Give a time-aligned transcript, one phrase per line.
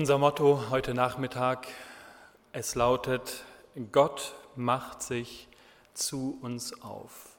[0.00, 1.66] Unser Motto heute Nachmittag,
[2.52, 3.44] es lautet,
[3.92, 5.46] Gott macht sich
[5.92, 7.36] zu uns auf.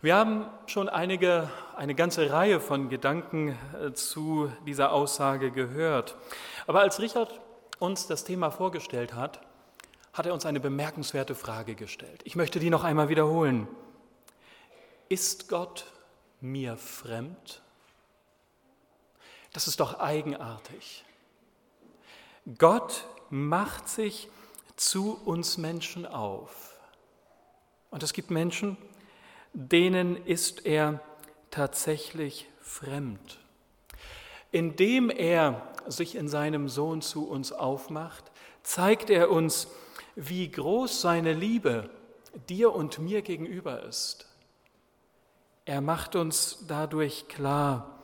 [0.00, 6.16] Wir haben schon einige, eine ganze Reihe von Gedanken äh, zu dieser Aussage gehört.
[6.66, 7.40] Aber als Richard
[7.78, 9.40] uns das Thema vorgestellt hat,
[10.12, 12.22] hat er uns eine bemerkenswerte Frage gestellt.
[12.24, 13.68] Ich möchte die noch einmal wiederholen.
[15.08, 15.86] Ist Gott
[16.40, 17.62] mir fremd?
[19.52, 21.04] Das ist doch eigenartig.
[22.56, 24.30] Gott macht sich
[24.76, 26.78] zu uns Menschen auf.
[27.90, 28.78] Und es gibt Menschen,
[29.52, 31.00] denen ist er
[31.50, 33.38] tatsächlich fremd.
[34.50, 38.30] Indem er sich in seinem Sohn zu uns aufmacht,
[38.62, 39.68] zeigt er uns,
[40.16, 41.90] wie groß seine Liebe
[42.48, 44.26] dir und mir gegenüber ist.
[45.64, 47.98] Er macht uns dadurch klar,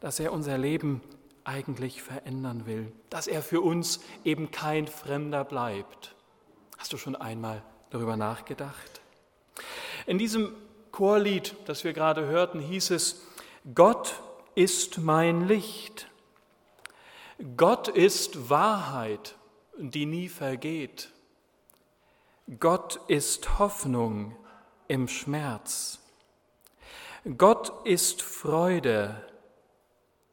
[0.00, 1.00] dass er unser Leben
[1.44, 6.14] eigentlich verändern will, dass er für uns eben kein Fremder bleibt.
[6.78, 9.00] Hast du schon einmal darüber nachgedacht?
[10.06, 10.54] In diesem
[10.90, 13.22] Chorlied, das wir gerade hörten, hieß es,
[13.74, 14.20] Gott
[14.54, 16.08] ist mein Licht.
[17.56, 19.34] Gott ist Wahrheit,
[19.78, 21.10] die nie vergeht.
[22.60, 24.36] Gott ist Hoffnung
[24.86, 26.00] im Schmerz.
[27.38, 29.16] Gott ist Freude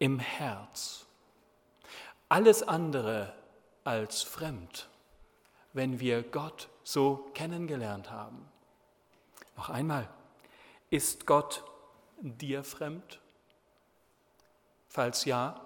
[0.01, 1.05] im Herz.
[2.27, 3.35] Alles andere
[3.83, 4.89] als fremd,
[5.73, 8.49] wenn wir Gott so kennengelernt haben.
[9.55, 10.09] Noch einmal,
[10.89, 11.63] ist Gott
[12.19, 13.19] dir fremd?
[14.89, 15.61] Falls ja,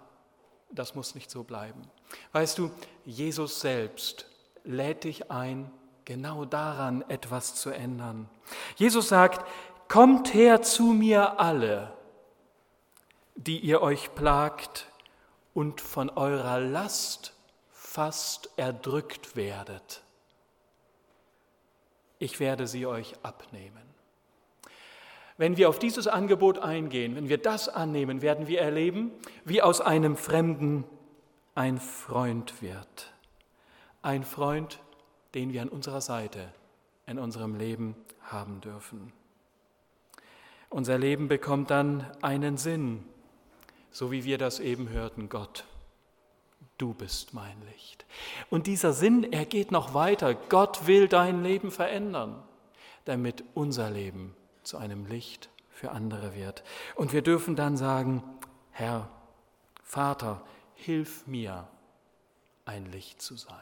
[0.69, 1.89] das muss nicht so bleiben.
[2.33, 2.71] Weißt du,
[3.05, 4.25] Jesus selbst
[4.65, 5.71] lädt dich ein,
[6.03, 8.29] genau daran etwas zu ändern.
[8.75, 9.47] Jesus sagt,
[9.87, 11.94] kommt her zu mir alle,
[13.45, 14.87] die ihr euch plagt
[15.53, 17.33] und von eurer Last
[17.71, 20.03] fast erdrückt werdet.
[22.19, 23.83] Ich werde sie euch abnehmen.
[25.37, 29.11] Wenn wir auf dieses Angebot eingehen, wenn wir das annehmen, werden wir erleben,
[29.43, 30.85] wie aus einem Fremden
[31.55, 33.13] ein Freund wird.
[34.01, 34.79] Ein Freund,
[35.33, 36.53] den wir an unserer Seite
[37.05, 39.11] in unserem Leben haben dürfen.
[40.69, 43.05] Unser Leben bekommt dann einen Sinn,
[43.95, 45.63] so wie wir das eben hörten, Gott,
[46.77, 48.05] du bist mein Licht.
[48.49, 50.33] Und dieser Sinn, er geht noch weiter.
[50.33, 52.43] Gott will dein Leben verändern,
[53.05, 56.65] damit unser Leben zu einem Licht für andere wird.
[56.95, 58.21] Und wir dürfen dann sagen,
[58.71, 59.09] Herr,
[59.81, 60.41] Vater,
[60.73, 61.65] hilf mir,
[62.65, 63.55] ein Licht zu sein.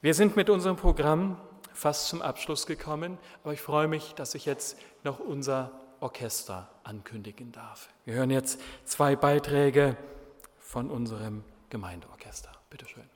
[0.00, 1.38] Wir sind mit unserem Programm
[1.74, 7.52] fast zum Abschluss gekommen, aber ich freue mich, dass ich jetzt noch unser Orchester ankündigen
[7.52, 7.88] darf.
[8.04, 9.96] Wir hören jetzt zwei Beiträge
[10.58, 12.52] von unserem Gemeindeorchester.
[12.70, 13.08] Bitte schön.